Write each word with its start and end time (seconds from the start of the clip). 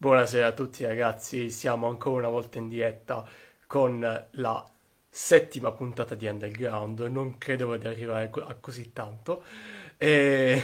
Buonasera 0.00 0.46
a 0.46 0.52
tutti 0.52 0.84
ragazzi, 0.84 1.50
siamo 1.50 1.88
ancora 1.88 2.18
una 2.18 2.28
volta 2.28 2.58
in 2.58 2.68
diretta 2.68 3.28
con 3.66 3.98
la 4.30 4.70
settima 5.10 5.72
puntata 5.72 6.14
di 6.14 6.26
Underground, 6.28 7.00
non 7.00 7.36
credevo 7.36 7.76
di 7.76 7.88
arrivare 7.88 8.30
a 8.32 8.54
così 8.60 8.92
tanto. 8.92 9.42
E 9.96 10.62